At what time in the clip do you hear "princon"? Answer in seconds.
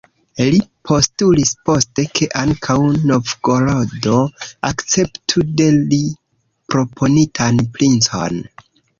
7.77-8.41